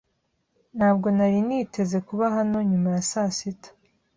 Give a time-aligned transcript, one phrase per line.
[0.77, 3.69] Ntabwo nari niteze kuba hano nyuma ya saa sita.